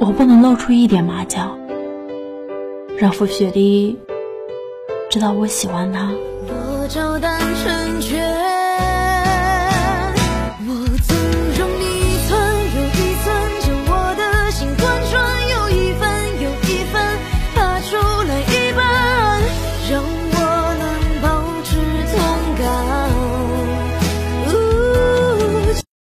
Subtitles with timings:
[0.00, 1.58] 我不能露出一点马脚，
[2.96, 3.98] 让傅雪莉
[5.10, 6.10] 知道我喜欢她。